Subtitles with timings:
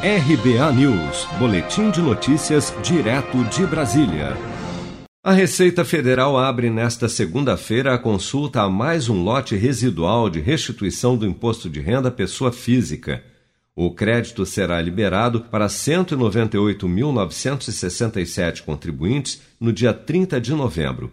[0.00, 4.36] RBA News, Boletim de Notícias, direto de Brasília.
[5.24, 11.16] A Receita Federal abre nesta segunda-feira a consulta a mais um lote residual de restituição
[11.16, 13.24] do imposto de renda pessoa física.
[13.74, 21.12] O crédito será liberado para 198.967 contribuintes no dia 30 de novembro.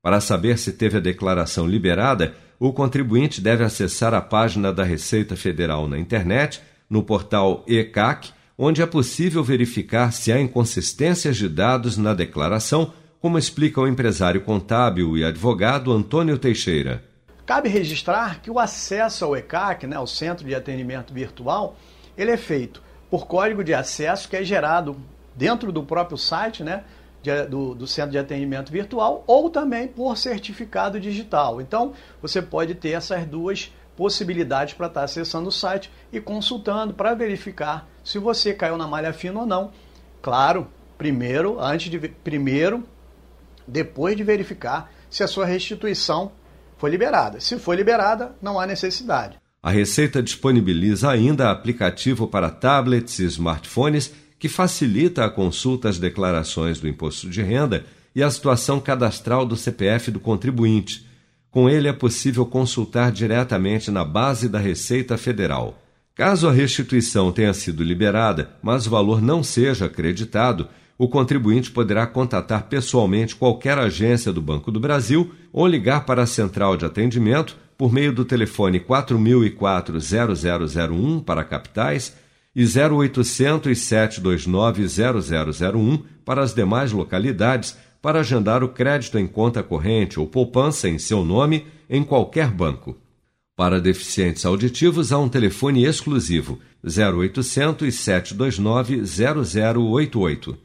[0.00, 5.34] Para saber se teve a declaração liberada, o contribuinte deve acessar a página da Receita
[5.34, 11.96] Federal na internet no portal ECAC, onde é possível verificar se há inconsistências de dados
[11.96, 17.04] na declaração, como explica o empresário contábil e advogado Antônio Teixeira.
[17.46, 21.76] Cabe registrar que o acesso ao ECAC, né, o Centro de Atendimento Virtual,
[22.18, 24.96] ele é feito por código de acesso que é gerado
[25.34, 26.84] dentro do próprio site, né,
[27.22, 31.60] de, do, do, Centro de Atendimento Virtual, ou também por certificado digital.
[31.60, 37.14] Então, você pode ter essas duas possibilidades para estar acessando o site e consultando para
[37.14, 39.70] verificar se você caiu na malha fina ou não.
[40.22, 40.66] Claro,
[40.96, 42.84] primeiro, antes de primeiro,
[43.66, 46.32] depois de verificar se a sua restituição
[46.78, 47.40] foi liberada.
[47.40, 49.38] Se foi liberada, não há necessidade.
[49.62, 56.80] A Receita disponibiliza ainda aplicativo para tablets e smartphones que facilita a consulta às declarações
[56.80, 61.06] do imposto de renda e a situação cadastral do CPF do contribuinte
[61.50, 65.76] com ele é possível consultar diretamente na base da Receita Federal.
[66.14, 72.06] Caso a restituição tenha sido liberada, mas o valor não seja acreditado, o contribuinte poderá
[72.06, 77.56] contatar pessoalmente qualquer agência do Banco do Brasil ou ligar para a central de atendimento
[77.78, 82.14] por meio do telefone 4004-0001 para capitais
[82.54, 90.18] e 0800 729 0001 para as demais localidades para agendar o crédito em conta corrente
[90.18, 92.96] ou poupança em seu nome em qualquer banco.
[93.56, 100.56] Para deficientes auditivos, há um telefone exclusivo 0800 729 0088.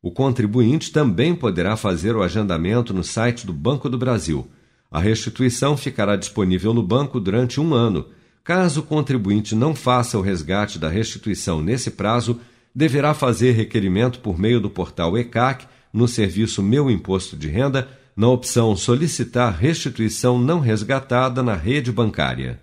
[0.00, 4.48] O contribuinte também poderá fazer o agendamento no site do Banco do Brasil.
[4.90, 8.06] A restituição ficará disponível no banco durante um ano.
[8.42, 12.40] Caso o contribuinte não faça o resgate da restituição nesse prazo,
[12.74, 18.28] deverá fazer requerimento por meio do portal ECAC no serviço Meu Imposto de Renda, na
[18.28, 22.60] opção Solicitar restituição não resgatada na rede bancária.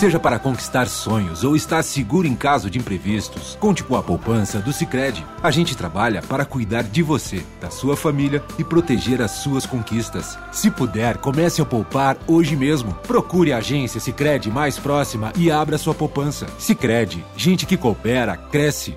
[0.00, 4.58] Seja para conquistar sonhos ou estar seguro em caso de imprevistos, conte com a poupança
[4.58, 5.22] do Sicredi.
[5.42, 10.38] A gente trabalha para cuidar de você, da sua família e proteger as suas conquistas.
[10.52, 12.94] Se puder, comece a poupar hoje mesmo.
[13.06, 16.46] Procure a agência Sicredi mais próxima e abra sua poupança.
[16.58, 18.96] Sicredi, gente que coopera cresce